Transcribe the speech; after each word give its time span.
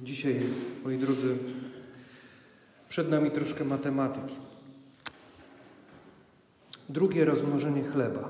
Dzisiaj, 0.00 0.40
moi 0.84 0.98
drodzy, 0.98 1.38
przed 2.88 3.10
nami 3.10 3.30
troszkę 3.30 3.64
matematyki. 3.64 4.34
Drugie 6.88 7.24
rozmnożenie 7.24 7.82
chleba. 7.82 8.28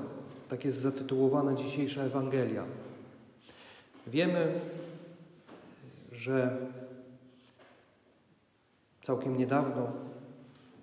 Tak 0.49 0.65
jest 0.65 0.77
zatytułowana 0.77 1.53
dzisiejsza 1.53 2.03
Ewangelia. 2.03 2.63
Wiemy, 4.07 4.59
że 6.11 6.57
całkiem 9.03 9.37
niedawno 9.37 9.91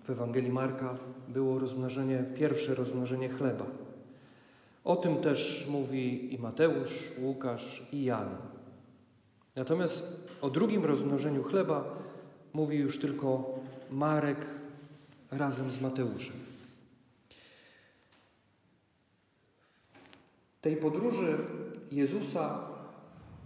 w 0.04 0.10
Ewangelii 0.10 0.52
Marka 0.52 0.96
było 1.28 1.58
rozmnożenie, 1.58 2.24
pierwsze 2.36 2.74
rozmnożenie 2.74 3.28
chleba. 3.28 3.66
O 4.84 4.96
tym 4.96 5.16
też 5.16 5.66
mówi 5.70 6.34
i 6.34 6.38
Mateusz, 6.38 7.10
Łukasz 7.18 7.82
i 7.92 8.04
Jan. 8.04 8.28
Natomiast 9.56 10.04
o 10.40 10.50
drugim 10.50 10.84
rozmnożeniu 10.84 11.42
chleba 11.42 11.84
mówi 12.52 12.78
już 12.78 12.98
tylko 12.98 13.54
Marek 13.90 14.46
razem 15.30 15.70
z 15.70 15.80
Mateuszem. 15.80 16.36
Tej 20.60 20.76
podróży 20.76 21.38
Jezusa 21.90 22.58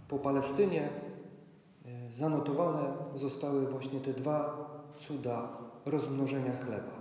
po 0.07 0.19
Palestynie 0.19 0.89
e, 0.89 2.11
zanotowane 2.11 2.93
zostały 3.13 3.67
właśnie 3.67 3.99
te 3.99 4.13
dwa 4.13 4.65
cuda 4.97 5.57
rozmnożenia 5.85 6.57
chleba. 6.57 6.95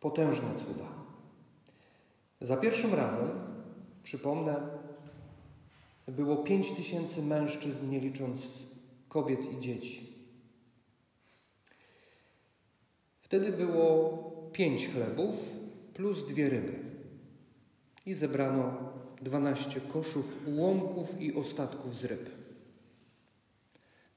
Potężne 0.00 0.48
cuda. 0.58 0.88
Za 2.40 2.56
pierwszym 2.56 2.94
razem, 2.94 3.28
przypomnę, 4.02 4.83
było 6.08 6.36
pięć 6.36 6.72
tysięcy 6.72 7.22
mężczyzn, 7.22 7.90
nie 7.90 8.00
licząc 8.00 8.40
kobiet 9.08 9.52
i 9.52 9.60
dzieci. 9.60 10.14
Wtedy 13.20 13.52
było 13.52 14.18
pięć 14.52 14.88
chlebów 14.88 15.34
plus 15.94 16.28
dwie 16.28 16.48
ryby. 16.48 16.72
I 18.06 18.14
zebrano 18.14 18.92
dwanaście 19.22 19.80
koszów 19.80 20.46
ułomków 20.46 21.20
i 21.20 21.34
ostatków 21.34 21.96
z 21.96 22.04
ryb. 22.04 22.30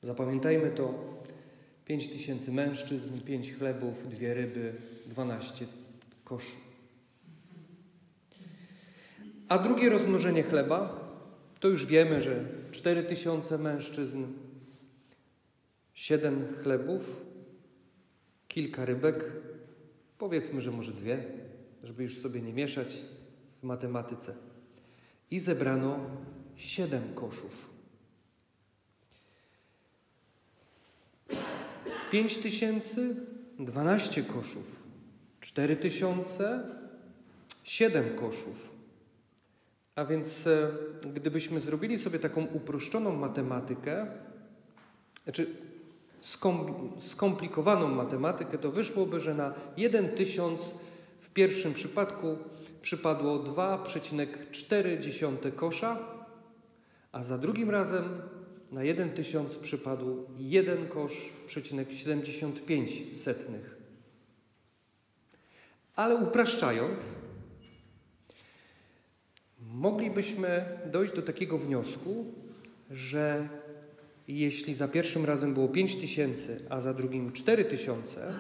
Zapamiętajmy 0.02 0.72
to. 0.72 0.94
Pięć 1.86 2.08
tysięcy 2.08 2.52
mężczyzn, 2.52 3.22
pięć 3.22 3.54
chlebów, 3.54 4.10
dwie 4.10 4.34
ryby, 4.34 4.74
dwanaście 5.06 5.66
koszy. 6.24 6.56
A 9.50 9.58
drugie 9.58 9.90
rozmnożenie 9.90 10.44
chleba 10.44 11.07
to 11.60 11.68
już 11.68 11.86
wiemy, 11.86 12.22
że 12.22 12.46
cztery 12.72 13.04
tysiące 13.04 13.58
mężczyzn, 13.58 14.26
siedem 15.94 16.48
chlebów, 16.64 17.26
kilka 18.48 18.86
rybek, 18.86 19.26
powiedzmy, 20.18 20.62
że 20.62 20.72
może 20.72 20.92
dwie, 20.92 21.24
żeby 21.84 22.04
już 22.04 22.18
sobie 22.18 22.42
nie 22.42 22.54
mieszać 22.54 22.98
w 23.62 23.64
matematyce. 23.64 24.34
I 25.32 25.40
zebrano 25.40 26.00
siedem 26.56 27.14
koszów. 27.14 27.70
Pięć 32.12 32.38
tysięcy, 32.38 33.16
dwanaście 33.60 34.24
koszów. 34.24 34.84
Cztery 35.42 35.76
tysiące, 35.76 36.64
siedem 37.64 38.16
koszów. 38.16 38.77
A 39.98 40.06
więc 40.06 40.48
e, 40.48 40.70
gdybyśmy 41.14 41.60
zrobili 41.60 42.00
sobie 42.00 42.20
taką 42.20 42.46
uproszczoną 42.46 43.16
matematykę, 43.16 44.08
znaczy 45.24 45.48
skomplikowaną 47.00 47.88
matematykę, 47.88 48.58
to 48.58 48.72
wyszłoby, 48.72 49.20
że 49.20 49.34
na 49.34 49.54
jeden 49.78 50.10
tysiąc 50.10 50.74
w 51.20 51.30
pierwszym 51.30 51.74
przypadku 51.74 52.38
przypadło 52.82 53.40
2,4 53.40 55.56
kosza, 55.56 56.00
a 57.12 57.24
za 57.24 57.38
drugim 57.38 57.70
razem 57.70 58.22
na 58.72 58.84
jeden 58.84 59.10
tysiąc 59.10 59.56
przypadł 59.56 60.26
1 60.38 60.88
kosz, 60.88 61.30
75 61.48 63.18
setnych. 63.18 63.78
Ale 65.96 66.16
upraszczając, 66.16 67.00
moglibyśmy 69.78 70.66
dojść 70.92 71.14
do 71.16 71.22
takiego 71.22 71.58
wniosku, 71.58 72.26
że 72.92 73.50
jeśli 74.28 74.76
za 74.76 74.88
pierwszym 74.88 75.26
razem 75.26 75.54
było 75.54 75.68
5 75.68 75.96
tysięcy, 75.96 76.60
a 76.70 76.80
za 76.80 76.94
drugim 76.94 77.32
4 77.32 77.66
tysiące, 77.66 78.34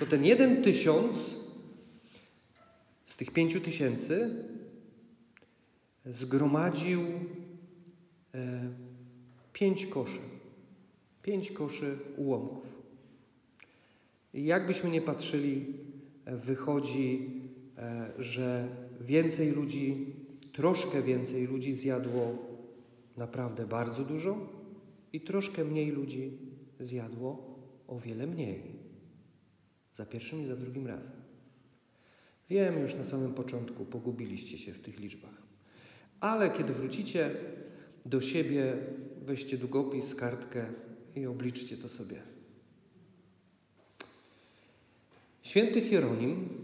to 0.00 0.06
ten 0.06 0.24
jeden 0.24 0.62
tysiąc 0.62 1.36
z 3.04 3.16
tych 3.16 3.30
5 3.30 3.62
tysięcy 3.64 4.44
zgromadził 6.06 7.00
e, 8.34 8.70
pięć 9.52 9.86
koszy. 9.86 10.20
Pięć 11.22 11.50
koszy 11.52 11.98
ułomków. 12.16 12.82
I 14.34 14.44
jakbyśmy 14.44 14.90
nie 14.90 15.02
patrzyli, 15.02 15.66
wychodzi, 16.26 17.30
e, 17.78 18.12
że 18.18 18.68
więcej 19.00 19.50
ludzi, 19.50 20.06
troszkę 20.52 21.02
więcej 21.02 21.46
ludzi 21.46 21.74
zjadło 21.74 22.38
naprawdę 23.16 23.66
bardzo 23.66 24.04
dużo 24.04 24.48
i 25.12 25.20
troszkę 25.20 25.64
mniej 25.64 25.90
ludzi 25.90 26.38
zjadło 26.80 27.58
o 27.86 28.00
wiele 28.00 28.26
mniej. 28.26 28.62
Za 29.94 30.06
pierwszym 30.06 30.42
i 30.42 30.46
za 30.46 30.56
drugim 30.56 30.86
razem. 30.86 31.16
Wiem, 32.50 32.78
już 32.78 32.94
na 32.94 33.04
samym 33.04 33.34
początku 33.34 33.84
pogubiliście 33.84 34.58
się 34.58 34.72
w 34.72 34.80
tych 34.80 35.00
liczbach. 35.00 35.42
Ale 36.20 36.50
kiedy 36.50 36.72
wrócicie 36.72 37.30
do 38.06 38.20
siebie, 38.20 38.76
weźcie 39.22 39.58
długopis, 39.58 40.14
kartkę 40.14 40.66
i 41.16 41.26
obliczcie 41.26 41.76
to 41.76 41.88
sobie. 41.88 42.22
Święty 45.42 45.80
Hieronim 45.80 46.63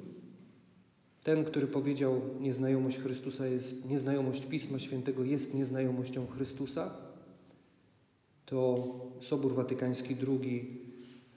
ten, 1.24 1.44
który 1.44 1.66
powiedział, 1.66 2.20
nieznajomość 2.40 2.98
Chrystusa 2.98 3.46
jest, 3.46 3.88
nieznajomość 3.88 4.46
Pisma 4.46 4.78
Świętego 4.78 5.24
jest 5.24 5.54
nieznajomością 5.54 6.26
Chrystusa, 6.26 6.90
to 8.46 8.88
Sobór 9.20 9.54
Watykański 9.54 10.16
II 10.28 10.80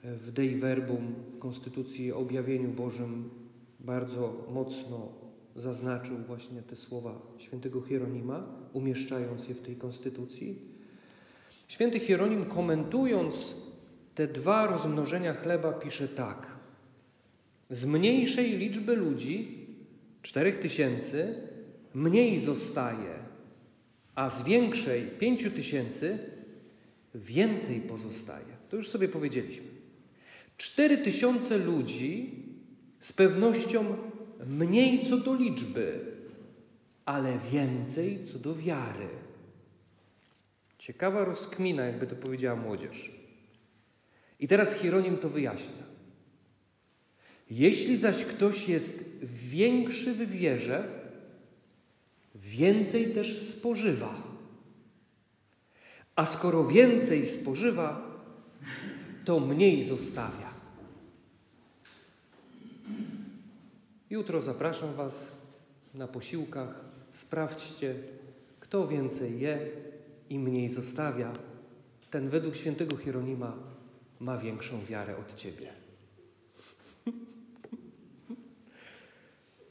w 0.04 0.32
Dei 0.32 0.56
Verbum, 0.56 1.14
w 1.36 1.38
Konstytucji 1.38 2.12
o 2.12 2.18
objawieniu 2.18 2.68
Bożym 2.68 3.30
bardzo 3.80 4.46
mocno 4.50 5.12
zaznaczył 5.56 6.16
właśnie 6.16 6.62
te 6.62 6.76
słowa 6.76 7.20
świętego 7.38 7.80
Hieronima, 7.80 8.46
umieszczając 8.72 9.48
je 9.48 9.54
w 9.54 9.62
tej 9.62 9.76
konstytucji. 9.76 10.58
Święty 11.68 12.00
Hieronim 12.00 12.44
komentując 12.44 13.56
te 14.14 14.26
dwa 14.26 14.66
rozmnożenia 14.66 15.34
chleba 15.34 15.72
pisze 15.72 16.08
tak. 16.08 16.56
Z 17.70 17.84
mniejszej 17.86 18.58
liczby 18.58 18.96
ludzi 18.96 19.63
czterech 20.24 20.58
tysięcy 20.58 21.34
mniej 21.94 22.40
zostaje, 22.40 23.14
a 24.14 24.28
z 24.28 24.42
większej 24.42 25.06
pięciu 25.06 25.50
tysięcy 25.50 26.18
więcej 27.14 27.80
pozostaje. 27.80 28.56
To 28.68 28.76
już 28.76 28.88
sobie 28.88 29.08
powiedzieliśmy. 29.08 29.66
Cztery 30.56 30.98
tysiące 30.98 31.58
ludzi 31.58 32.44
z 33.00 33.12
pewnością 33.12 33.96
mniej 34.46 35.06
co 35.06 35.16
do 35.16 35.34
liczby, 35.34 36.00
ale 37.04 37.38
więcej 37.52 38.24
co 38.24 38.38
do 38.38 38.54
wiary. 38.54 39.08
Ciekawa 40.78 41.24
rozkmina, 41.24 41.84
jakby 41.84 42.06
to 42.06 42.16
powiedziała 42.16 42.60
młodzież. 42.60 43.10
I 44.40 44.48
teraz 44.48 44.74
Hieronim 44.74 45.16
to 45.16 45.28
wyjaśnia. 45.28 45.93
Jeśli 47.50 47.96
zaś 47.96 48.24
ktoś 48.24 48.68
jest 48.68 49.04
większy 49.22 50.14
w 50.14 50.30
wierze, 50.30 50.88
więcej 52.34 53.14
też 53.14 53.48
spożywa. 53.48 54.14
A 56.16 56.26
skoro 56.26 56.64
więcej 56.64 57.26
spożywa, 57.26 58.14
to 59.24 59.40
mniej 59.40 59.82
zostawia. 59.82 60.54
Jutro 64.10 64.42
zapraszam 64.42 64.94
Was 64.94 65.32
na 65.94 66.08
posiłkach. 66.08 66.84
Sprawdźcie, 67.10 67.94
kto 68.60 68.88
więcej 68.88 69.40
je 69.40 69.70
i 70.30 70.38
mniej 70.38 70.70
zostawia. 70.70 71.32
Ten 72.10 72.28
według 72.28 72.56
świętego 72.56 72.96
Hieronima 72.96 73.56
ma 74.20 74.38
większą 74.38 74.84
wiarę 74.84 75.16
od 75.16 75.34
Ciebie. 75.34 75.83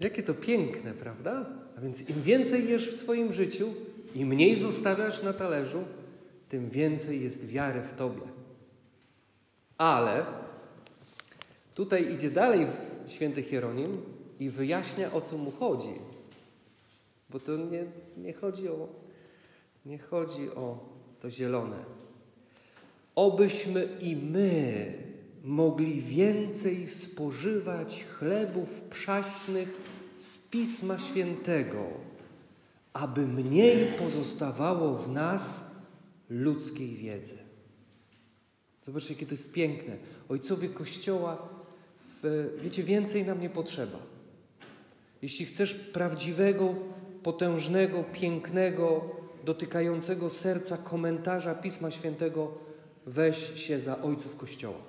Jakie 0.04 0.24
to 0.24 0.34
piękne, 0.34 0.94
prawda? 0.94 1.46
A 1.78 1.82
więc 1.82 2.10
im 2.10 2.22
więcej 2.22 2.70
jesz 2.70 2.90
w 2.92 2.96
swoim 2.96 3.34
życiu, 3.34 3.74
im 4.16 4.28
mniej 4.28 4.56
zostawiasz 4.56 5.24
na 5.24 5.34
talerzu, 5.34 5.84
tym 6.50 6.70
więcej 6.70 7.24
jest 7.24 7.46
wiary 7.46 7.82
w 7.82 7.94
Tobie. 7.94 8.22
Ale 9.78 10.26
tutaj 11.76 12.14
idzie 12.14 12.32
dalej 12.32 12.68
święty 13.08 13.44
Hieronim 13.44 14.02
i 14.40 14.50
wyjaśnia, 14.50 15.14
o 15.14 15.22
co 15.22 15.38
mu 15.38 15.52
chodzi. 15.52 15.94
Bo 17.30 17.40
to 17.40 17.58
nie, 17.58 17.86
nie, 18.18 18.34
chodzi, 18.34 18.70
o, 18.70 18.88
nie 19.86 19.98
chodzi 19.98 20.50
o 20.50 20.80
to 21.22 21.32
zielone. 21.32 21.78
Obyśmy 23.16 23.90
i 24.02 24.16
my 24.16 24.94
mogli 25.44 26.02
więcej 26.02 26.88
spożywać 26.88 28.06
chlebów 28.06 28.82
przaśnych 28.82 29.70
Pisma 30.54 31.00
Świętego, 31.00 31.84
aby 32.94 33.28
mniej 33.28 33.94
pozostawało 33.94 34.98
w 34.98 35.12
nas 35.12 35.72
ludzkiej 36.30 36.96
wiedzy. 36.96 37.38
Zobaczcie, 38.84 39.14
jakie 39.14 39.26
to 39.26 39.34
jest 39.34 39.52
piękne. 39.52 39.98
Ojcowie 40.30 40.70
Kościoła, 40.70 41.50
w, 42.24 42.50
wiecie, 42.64 42.84
więcej 42.84 43.26
nam 43.26 43.42
nie 43.42 43.50
potrzeba. 43.50 43.98
Jeśli 45.22 45.46
chcesz 45.46 45.74
prawdziwego, 45.74 46.76
potężnego, 47.24 48.04
pięknego, 48.04 49.10
dotykającego 49.46 50.30
serca 50.30 50.78
komentarza 50.78 51.56
Pisma 51.56 51.92
Świętego, 51.92 52.52
weź 53.06 53.60
się 53.60 53.80
za 53.80 54.02
ojców 54.02 54.38
Kościoła. 54.38 54.80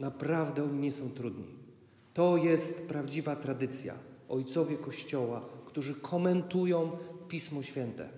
Naprawdę 0.00 0.64
oni 0.64 0.78
nie 0.78 0.92
są 0.92 1.10
trudni. 1.10 1.46
To 2.14 2.36
jest 2.36 2.88
prawdziwa 2.88 3.36
tradycja. 3.36 4.15
Ojcowie 4.28 4.76
Kościoła, 4.76 5.48
którzy 5.66 5.94
komentują 5.94 6.90
Pismo 7.28 7.62
Święte. 7.62 8.08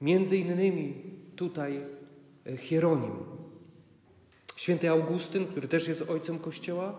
Między 0.00 0.36
innymi 0.36 0.94
tutaj 1.36 1.80
e, 2.46 2.56
Hieronim. 2.56 3.12
Święty 4.56 4.90
Augustyn, 4.90 5.46
który 5.46 5.68
też 5.68 5.88
jest 5.88 6.02
ojcem 6.02 6.38
Kościoła, 6.38 6.98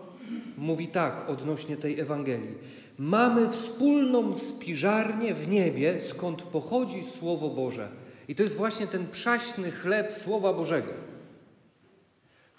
mówi 0.56 0.88
tak 0.88 1.30
odnośnie 1.30 1.76
tej 1.76 2.00
Ewangelii. 2.00 2.54
Mamy 2.98 3.48
wspólną 3.48 4.38
spiżarnię 4.38 5.34
w 5.34 5.48
niebie, 5.48 6.00
skąd 6.00 6.42
pochodzi 6.42 7.04
Słowo 7.04 7.48
Boże. 7.48 7.88
I 8.28 8.34
to 8.34 8.42
jest 8.42 8.56
właśnie 8.56 8.86
ten 8.86 9.06
przaśny 9.08 9.70
chleb 9.70 10.14
Słowa 10.14 10.52
Bożego. 10.52 10.92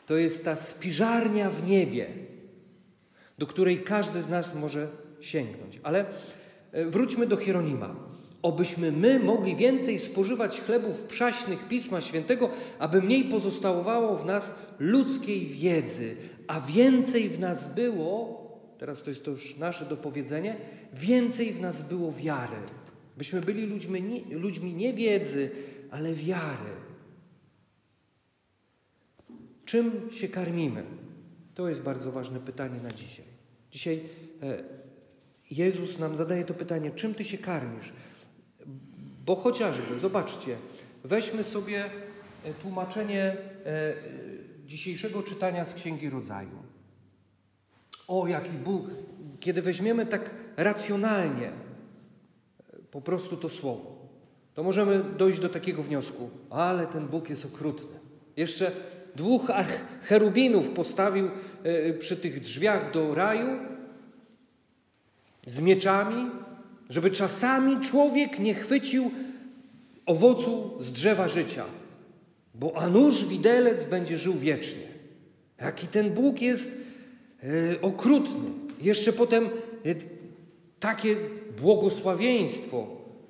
To 0.05 0.17
jest 0.17 0.45
ta 0.45 0.55
spiżarnia 0.55 1.49
w 1.49 1.67
niebie, 1.67 2.07
do 3.37 3.47
której 3.47 3.83
każdy 3.83 4.21
z 4.21 4.29
nas 4.29 4.55
może 4.55 4.87
sięgnąć. 5.19 5.79
Ale 5.83 6.05
e, 6.71 6.85
wróćmy 6.85 7.27
do 7.27 7.37
Hieronima. 7.37 7.95
Obyśmy 8.41 8.91
my 8.91 9.19
mogli 9.19 9.55
więcej 9.55 9.99
spożywać 9.99 10.61
chlebów 10.61 11.01
przaśnych 11.01 11.67
Pisma 11.67 12.01
Świętego, 12.01 12.49
aby 12.79 13.01
mniej 13.01 13.23
pozostawało 13.23 14.17
w 14.17 14.25
nas 14.25 14.55
ludzkiej 14.79 15.45
wiedzy, 15.45 16.15
a 16.47 16.61
więcej 16.61 17.29
w 17.29 17.39
nas 17.39 17.73
było, 17.73 18.45
teraz 18.77 19.03
to 19.03 19.09
jest 19.09 19.25
to 19.25 19.31
już 19.31 19.57
nasze 19.57 19.85
dopowiedzenie, 19.85 20.55
więcej 20.93 21.53
w 21.53 21.61
nas 21.61 21.81
było 21.81 22.11
wiary. 22.11 22.57
Byśmy 23.17 23.41
byli 23.41 23.65
ludźmi 23.65 24.01
nie, 24.01 24.37
ludźmi 24.37 24.73
nie 24.73 24.93
wiedzy, 24.93 25.51
ale 25.91 26.13
wiary. 26.13 26.71
Czym 29.65 29.91
się 30.11 30.27
karmimy? 30.27 30.83
To 31.55 31.69
jest 31.69 31.81
bardzo 31.81 32.11
ważne 32.11 32.39
pytanie 32.39 32.79
na 32.83 32.91
dzisiaj. 32.91 33.25
Dzisiaj 33.71 34.03
e, 34.43 34.63
Jezus 35.51 35.99
nam 35.99 36.15
zadaje 36.15 36.43
to 36.43 36.53
pytanie, 36.53 36.91
czym 36.91 37.15
ty 37.15 37.25
się 37.25 37.37
karmisz? 37.37 37.93
Bo 39.25 39.35
chociażby, 39.35 39.99
zobaczcie, 39.99 40.57
weźmy 41.03 41.43
sobie 41.43 41.85
e, 42.43 42.53
tłumaczenie 42.53 43.23
e, 43.23 43.93
dzisiejszego 44.65 45.23
czytania 45.23 45.65
z 45.65 45.73
Księgi 45.73 46.09
Rodzaju. 46.09 46.63
O, 48.07 48.27
jaki 48.27 48.51
Bóg, 48.51 48.85
kiedy 49.39 49.61
weźmiemy 49.61 50.05
tak 50.05 50.31
racjonalnie 50.57 51.51
po 52.91 53.01
prostu 53.01 53.37
to 53.37 53.49
słowo, 53.49 54.07
to 54.53 54.63
możemy 54.63 55.03
dojść 55.17 55.39
do 55.39 55.49
takiego 55.49 55.83
wniosku, 55.83 56.29
ale 56.49 56.87
ten 56.87 57.07
Bóg 57.07 57.29
jest 57.29 57.45
okrutny. 57.45 57.99
Jeszcze 58.37 58.71
dwóch 59.15 59.51
cherubinów 60.03 60.69
postawił 60.69 61.29
e, 61.63 61.93
przy 61.93 62.17
tych 62.17 62.39
drzwiach 62.39 62.91
do 62.91 63.15
raju 63.15 63.47
z 65.47 65.59
mieczami, 65.59 66.31
żeby 66.89 67.11
czasami 67.11 67.79
człowiek 67.79 68.39
nie 68.39 68.53
chwycił 68.53 69.11
owocu 70.05 70.77
z 70.79 70.91
drzewa 70.91 71.27
życia, 71.27 71.65
bo 72.55 72.77
a 72.77 72.89
nuż 72.89 73.25
widelec 73.25 73.85
będzie 73.85 74.17
żył 74.17 74.33
wiecznie. 74.33 74.85
Jaki 75.61 75.87
ten 75.87 76.09
Bóg 76.09 76.41
jest 76.41 76.71
e, 77.43 77.81
okrutny. 77.81 78.49
Jeszcze 78.81 79.13
potem 79.13 79.45
e, 79.45 79.49
takie 80.79 81.15
błogosławieństwo 81.61 82.87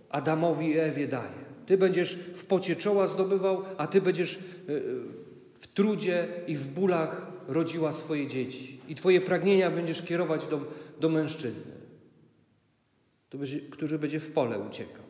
Adamowi 0.10 0.70
i 0.70 0.78
Ewie 0.78 1.08
daje. 1.08 1.46
Ty 1.66 1.78
będziesz 1.78 2.16
w 2.16 2.46
pocie 2.46 2.76
czoła 2.76 3.08
zdobywał, 3.08 3.64
a 3.78 3.88
ty 3.88 4.02
będziesz 4.02 4.40
w 5.60 5.68
trudzie 5.68 6.28
i 6.48 6.56
w 6.56 6.68
bólach 6.68 7.28
rodziła 7.48 7.92
swoje 7.92 8.28
dzieci. 8.28 8.80
I 8.88 8.96
Twoje 8.96 9.22
pragnienia 9.22 9.72
będziesz 9.72 10.02
kierować 10.02 10.48
do, 10.48 10.62
do 11.00 11.10
mężczyzny, 11.10 11.72
który 13.72 14.00
będzie 14.00 14.20
w 14.20 14.32
pole 14.32 14.60
uciekał. 14.60 15.06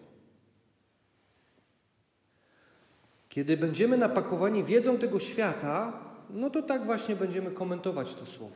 Kiedy 3.30 3.58
będziemy 3.58 3.98
napakowani 3.98 4.64
wiedzą 4.64 4.98
tego 4.98 5.20
świata, 5.20 6.00
no 6.30 6.50
to 6.50 6.62
tak 6.62 6.86
właśnie 6.86 7.16
będziemy 7.16 7.52
komentować 7.52 8.14
to 8.14 8.26
słowo. 8.26 8.56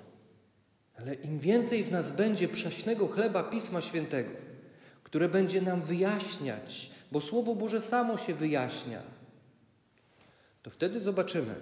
Ale 1.00 1.14
im 1.14 1.40
więcej 1.40 1.84
w 1.84 1.92
nas 1.92 2.12
będzie 2.12 2.48
przaśnego 2.48 3.08
chleba 3.08 3.44
Pisma 3.44 3.82
Świętego, 3.82 4.32
które 5.04 5.30
będzie 5.30 5.62
nam 5.62 5.82
wyjaśniać, 5.82 6.92
bo 7.12 7.22
Słowo 7.22 7.56
Boże 7.56 7.82
samo 7.82 8.18
się 8.18 8.34
wyjaśnia, 8.34 9.02
to 10.64 10.70
wtedy 10.70 11.02
zobaczymy, 11.02 11.56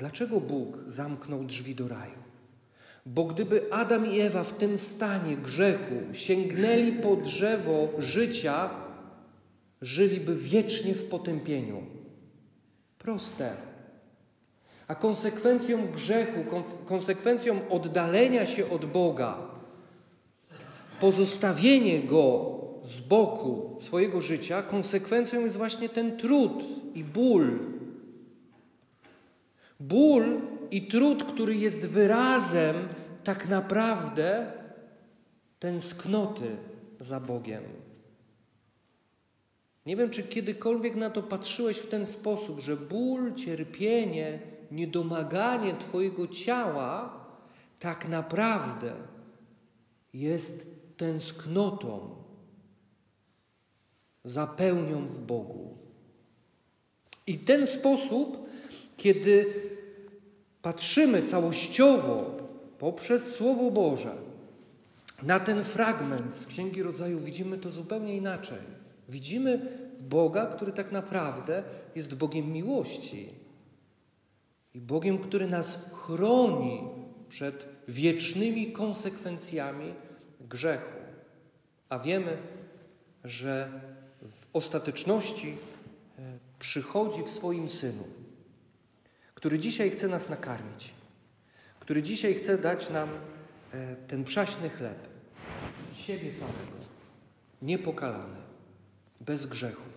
Dlaczego 0.00 0.40
Bóg 0.40 0.78
zamknął 0.86 1.44
drzwi 1.44 1.74
do 1.74 1.88
raju? 1.88 2.18
Bo 3.06 3.24
gdyby 3.24 3.72
Adam 3.72 4.06
i 4.06 4.20
Ewa 4.20 4.44
w 4.44 4.52
tym 4.52 4.78
stanie 4.78 5.36
grzechu 5.36 5.94
sięgnęli 6.12 6.92
po 6.92 7.16
drzewo 7.16 7.88
życia, 7.98 8.70
żyliby 9.80 10.36
wiecznie 10.36 10.94
w 10.94 11.08
potępieniu. 11.08 11.82
Proste. 12.98 13.52
A 14.88 14.94
konsekwencją 14.94 15.92
grzechu, 15.92 16.44
konsekwencją 16.86 17.68
oddalenia 17.68 18.46
się 18.46 18.70
od 18.70 18.84
Boga, 18.84 19.38
pozostawienie 21.00 22.00
Go 22.00 22.60
z 22.84 23.00
boku 23.00 23.76
swojego 23.80 24.20
życia, 24.20 24.62
konsekwencją 24.62 25.40
jest 25.40 25.56
właśnie 25.56 25.88
ten 25.88 26.16
trud 26.16 26.64
i 26.94 27.04
ból, 27.04 27.79
Ból 29.80 30.40
i 30.70 30.86
trud, 30.86 31.24
który 31.24 31.54
jest 31.54 31.80
wyrazem 31.80 32.88
tak 33.24 33.48
naprawdę 33.48 34.52
tęsknoty 35.58 36.56
za 37.00 37.20
Bogiem. 37.20 37.62
Nie 39.86 39.96
wiem, 39.96 40.10
czy 40.10 40.22
kiedykolwiek 40.22 40.96
na 40.96 41.10
to 41.10 41.22
patrzyłeś 41.22 41.76
w 41.76 41.88
ten 41.88 42.06
sposób, 42.06 42.60
że 42.60 42.76
ból, 42.76 43.34
cierpienie, 43.34 44.38
niedomaganie 44.70 45.74
Twojego 45.74 46.28
ciała 46.28 47.20
tak 47.78 48.08
naprawdę 48.08 48.94
jest 50.14 50.66
tęsknotą 50.96 52.16
za 54.24 54.46
pełnią 54.46 55.06
w 55.06 55.20
Bogu. 55.20 55.78
I 57.26 57.38
ten 57.38 57.66
sposób, 57.66 58.48
kiedy 58.96 59.46
patrzymy 60.62 61.22
całościowo 61.22 62.36
poprzez 62.78 63.34
Słowo 63.34 63.70
Boże 63.70 64.16
na 65.22 65.40
ten 65.40 65.64
fragment 65.64 66.34
z 66.34 66.46
Księgi 66.46 66.82
Rodzaju, 66.82 67.20
widzimy 67.20 67.58
to 67.58 67.70
zupełnie 67.70 68.16
inaczej. 68.16 68.58
Widzimy 69.08 69.78
Boga, 70.00 70.46
który 70.46 70.72
tak 70.72 70.92
naprawdę 70.92 71.62
jest 71.94 72.14
Bogiem 72.14 72.52
miłości 72.52 73.28
i 74.74 74.80
Bogiem, 74.80 75.18
który 75.18 75.46
nas 75.46 75.90
chroni 75.94 76.80
przed 77.28 77.66
wiecznymi 77.88 78.72
konsekwencjami 78.72 79.94
grzechu. 80.40 80.98
A 81.88 81.98
wiemy, 81.98 82.36
że 83.24 83.80
w 84.22 84.46
ostateczności 84.52 85.48
e, 85.48 86.22
przychodzi 86.58 87.22
w 87.22 87.30
swoim 87.30 87.68
synu 87.68 88.19
który 89.40 89.58
dzisiaj 89.58 89.90
chce 89.90 90.08
nas 90.08 90.28
nakarmić, 90.28 90.90
który 91.80 92.02
dzisiaj 92.02 92.34
chce 92.34 92.58
dać 92.58 92.90
nam 92.90 93.08
e, 93.72 93.96
ten 93.96 94.24
przaśny 94.24 94.70
chleb, 94.70 95.08
siebie 95.94 96.32
samego, 96.32 96.76
niepokalany, 97.62 98.36
bez 99.20 99.46
grzechu, 99.46 99.90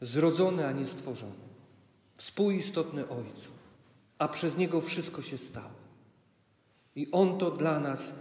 zrodzony, 0.00 0.66
a 0.66 0.72
nie 0.72 0.86
stworzony, 0.86 1.48
współistotny 2.16 3.08
Ojcu, 3.08 3.50
a 4.18 4.28
przez 4.28 4.56
Niego 4.56 4.80
wszystko 4.80 5.22
się 5.22 5.38
stało. 5.38 5.80
I 6.96 7.08
On 7.12 7.38
to 7.38 7.50
dla 7.50 7.80
nas 7.80 8.12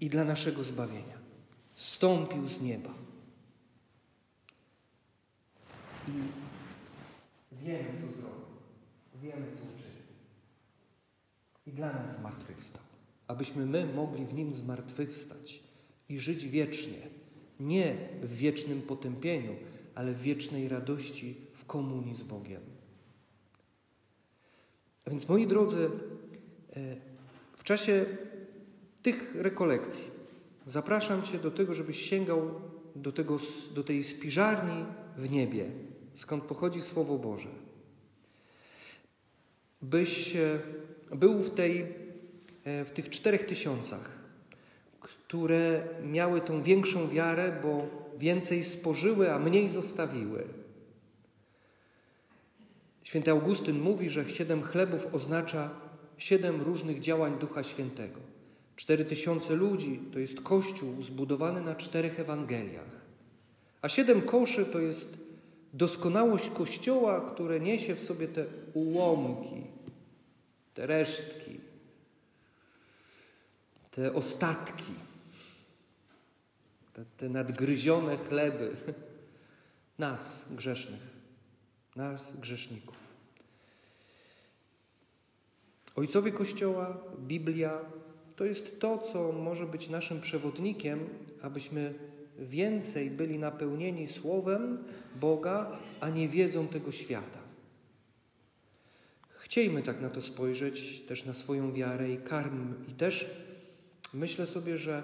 i 0.00 0.10
dla 0.10 0.24
naszego 0.24 0.64
zbawienia 0.64 1.18
stąpił 1.74 2.48
z 2.48 2.60
nieba. 2.60 2.94
I 6.08 6.12
wiemy, 7.52 7.90
co 7.94 8.06
zrobił, 8.20 8.35
wiemy, 9.26 9.46
co 9.46 9.58
uczynił. 9.58 10.06
I 11.66 11.72
dla 11.72 11.92
nas 11.92 12.18
zmartwychwstał, 12.18 12.82
abyśmy 13.28 13.66
my 13.66 13.86
mogli 13.86 14.26
w 14.26 14.34
Nim 14.34 14.54
zmartwychwstać 14.54 15.60
i 16.08 16.18
żyć 16.18 16.48
wiecznie, 16.48 16.98
nie 17.60 17.96
w 18.22 18.36
wiecznym 18.36 18.82
potępieniu, 18.82 19.56
ale 19.94 20.12
w 20.12 20.22
wiecznej 20.22 20.68
radości 20.68 21.36
w 21.52 21.64
komunii 21.64 22.16
z 22.16 22.22
Bogiem. 22.22 22.60
A 25.06 25.10
więc, 25.10 25.28
moi 25.28 25.46
drodzy, 25.46 25.90
e, 26.76 26.96
w 27.56 27.64
czasie 27.64 28.06
tych 29.02 29.34
rekolekcji 29.34 30.04
zapraszam 30.66 31.22
Cię 31.22 31.38
do 31.38 31.50
tego, 31.50 31.74
żebyś 31.74 32.00
sięgał 32.00 32.50
do, 32.96 33.12
tego, 33.12 33.36
do 33.74 33.84
tej 33.84 34.04
spiżarni 34.04 34.84
w 35.16 35.30
niebie, 35.30 35.70
skąd 36.14 36.44
pochodzi 36.44 36.82
Słowo 36.82 37.18
Boże. 37.18 37.48
Byś 39.90 40.36
e, 40.36 40.58
był 41.16 41.38
w, 41.38 41.50
tej, 41.50 41.86
e, 42.64 42.84
w 42.84 42.90
tych 42.90 43.10
czterech 43.10 43.46
tysiącach, 43.46 44.10
które 45.00 45.82
miały 46.02 46.40
tą 46.40 46.62
większą 46.62 47.08
wiarę, 47.08 47.60
bo 47.62 47.86
więcej 48.18 48.64
spożyły, 48.64 49.32
a 49.32 49.38
mniej 49.38 49.68
zostawiły. 49.68 50.44
Święty 53.04 53.30
Augustyn 53.30 53.80
mówi, 53.80 54.10
że 54.10 54.28
siedem 54.28 54.62
chlebów 54.62 55.14
oznacza 55.14 55.70
siedem 56.18 56.62
różnych 56.62 57.00
działań 57.00 57.38
Ducha 57.38 57.62
Świętego. 57.62 58.20
Cztery 58.76 59.04
tysiące 59.04 59.54
ludzi 59.54 60.00
to 60.12 60.18
jest 60.18 60.40
Kościół 60.40 61.02
zbudowany 61.02 61.60
na 61.60 61.74
czterech 61.74 62.20
Ewangeliach. 62.20 63.00
A 63.82 63.88
siedem 63.88 64.22
koszy 64.22 64.64
to 64.64 64.78
jest 64.78 65.18
doskonałość 65.72 66.50
Kościoła, 66.50 67.20
które 67.20 67.60
niesie 67.60 67.94
w 67.94 68.00
sobie 68.00 68.28
te 68.28 68.44
ułomki, 68.74 69.75
te 70.76 70.86
resztki, 70.86 71.60
te 73.90 74.12
ostatki, 74.12 74.92
te, 76.92 77.04
te 77.16 77.28
nadgryzione 77.28 78.16
chleby 78.16 78.76
nas, 79.98 80.44
grzesznych, 80.50 81.00
nas, 81.96 82.32
grzeszników. 82.40 82.96
Ojcowie 85.96 86.32
Kościoła, 86.32 86.98
Biblia 87.18 87.80
to 88.36 88.44
jest 88.44 88.80
to, 88.80 88.98
co 88.98 89.32
może 89.32 89.66
być 89.66 89.88
naszym 89.88 90.20
przewodnikiem, 90.20 91.08
abyśmy 91.42 91.94
więcej 92.38 93.10
byli 93.10 93.38
napełnieni 93.38 94.08
Słowem 94.08 94.84
Boga, 95.20 95.78
a 96.00 96.08
nie 96.08 96.28
wiedzą 96.28 96.68
tego 96.68 96.92
świata. 96.92 97.45
Chciejmy 99.46 99.82
tak 99.82 100.00
na 100.00 100.10
to 100.10 100.22
spojrzeć, 100.22 101.00
też 101.00 101.24
na 101.24 101.34
swoją 101.34 101.72
wiarę 101.72 102.12
i 102.12 102.16
karm. 102.16 102.74
I 102.88 102.92
też 102.92 103.30
myślę 104.14 104.46
sobie, 104.46 104.78
że 104.78 104.98
e, 104.98 105.02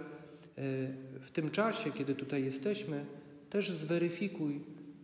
w 1.21 1.31
tym 1.33 1.51
czasie, 1.51 1.91
kiedy 1.93 2.15
tutaj 2.15 2.45
jesteśmy, 2.45 3.07
też 3.51 3.73
zweryfikuj 3.73 4.61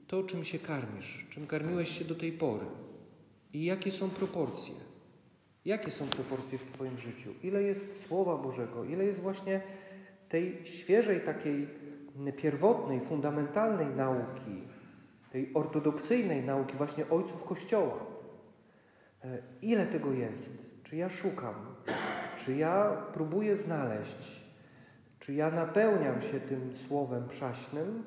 to, 0.06 0.22
czym 0.22 0.44
się 0.44 0.58
karmisz, 0.58 1.26
czym 1.30 1.46
karmiłeś 1.46 1.98
się 1.98 2.04
do 2.04 2.14
tej 2.14 2.32
pory 2.32 2.66
i 3.52 3.64
jakie 3.64 3.92
są 3.92 4.10
proporcje. 4.10 4.74
Jakie 5.64 5.90
są 5.90 6.06
proporcje 6.06 6.58
w 6.58 6.72
Twoim 6.72 6.98
życiu? 6.98 7.30
Ile 7.42 7.62
jest 7.62 8.06
Słowa 8.06 8.36
Bożego? 8.36 8.84
Ile 8.84 9.04
jest 9.04 9.20
właśnie 9.20 9.60
tej 10.28 10.58
świeżej, 10.64 11.20
takiej 11.20 11.68
pierwotnej, 12.36 13.00
fundamentalnej 13.00 13.86
nauki, 13.86 14.62
tej 15.32 15.54
ortodoksyjnej 15.54 16.42
nauki 16.42 16.76
właśnie 16.76 17.08
ojców 17.10 17.44
Kościoła? 17.44 18.17
E, 19.28 19.38
ile 19.62 19.86
tego 19.86 20.12
jest? 20.12 20.52
Czy 20.84 20.96
ja 20.96 21.08
szukam? 21.08 21.54
Czy 22.36 22.56
ja 22.56 23.02
próbuję 23.14 23.56
znaleźć? 23.56 24.42
Czy 25.20 25.34
ja 25.34 25.50
napełniam 25.50 26.20
się 26.20 26.40
tym 26.40 26.74
słowem 26.74 27.28
przaśnym? 27.28 28.02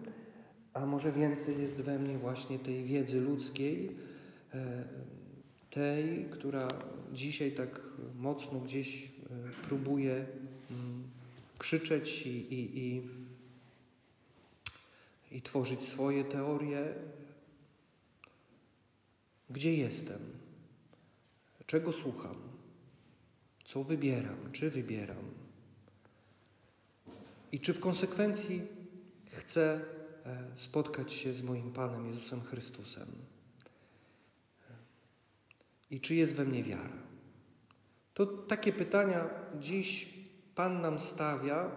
A 0.74 0.86
może 0.86 1.12
więcej 1.12 1.62
jest 1.62 1.82
we 1.82 2.00
mnie 2.00 2.18
właśnie 2.18 2.60
tej 2.60 2.84
wiedzy 2.84 3.22
ludzkiej, 3.22 3.96
e, 4.54 4.84
tej, 5.70 6.26
która 6.26 6.68
dzisiaj 7.14 7.52
tak 7.52 7.82
mocno 8.16 8.60
gdzieś 8.60 9.06
e, 9.06 9.10
próbuje 9.68 10.26
mm, 10.72 11.04
krzyczeć 11.58 12.28
i, 12.28 12.30
i, 12.30 12.80
i, 12.80 13.02
i 15.32 15.42
tworzyć 15.42 15.82
swoje 15.82 16.24
teorie. 16.24 16.94
Gdzie 19.50 19.76
jestem? 19.76 20.41
Czego 21.72 21.94
słucham? 21.94 22.36
Co 23.66 23.84
wybieram? 23.84 24.52
Czy 24.52 24.70
wybieram? 24.70 25.26
I 27.52 27.60
czy 27.60 27.74
w 27.74 27.80
konsekwencji 27.80 28.62
chcę 29.26 29.82
e, 30.26 30.44
spotkać 30.56 31.14
się 31.14 31.34
z 31.34 31.42
moim 31.42 31.74
Panem 31.74 32.08
Jezusem 32.08 32.42
Chrystusem? 32.42 33.08
I 35.92 36.02
czy 36.02 36.16
jest 36.16 36.36
we 36.36 36.46
mnie 36.46 36.64
wiara? 36.64 36.98
To 38.14 38.26
takie 38.26 38.74
pytania 38.74 39.30
dziś 39.60 40.10
Pan 40.56 40.82
nam 40.82 41.00
stawia 41.00 41.72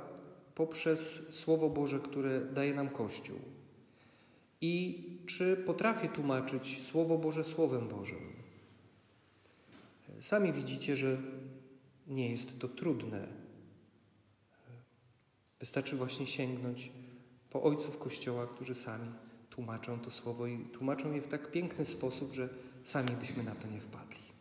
poprzez 0.55 1.23
Słowo 1.35 1.71
Boże, 1.71 2.01
które 2.01 2.41
daje 2.41 2.75
nam 2.75 2.89
Kościół. 2.89 3.39
I 4.61 5.05
czy 5.27 5.57
potrafię 5.57 6.09
tłumaczyć 6.09 6.83
Słowo 6.83 7.19
Boże 7.19 7.45
Słowem 7.45 7.89
Bożym? 7.89 8.34
Sami 10.25 10.53
widzicie, 10.53 10.97
że 10.97 11.17
nie 12.07 12.31
jest 12.31 12.59
to 12.59 12.69
trudne. 12.69 13.29
Wystarczy 15.61 15.97
właśnie 15.97 16.27
sięgnąć 16.27 16.93
po 17.51 17.63
ojców 17.63 17.99
Kościoła, 17.99 18.47
którzy 18.47 18.75
sami 18.75 19.09
tłumaczą 19.51 20.01
to 20.01 20.11
słowo 20.11 20.47
i 20.47 20.59
tłumaczą 20.65 21.13
je 21.13 21.23
w 21.23 21.29
tak 21.29 21.51
piękny 21.51 21.85
sposób, 21.85 22.33
że 22.33 22.49
sami 22.85 23.11
byśmy 23.11 23.43
na 23.43 23.55
to 23.55 23.69
nie 23.69 23.81
wpadli. 23.81 24.34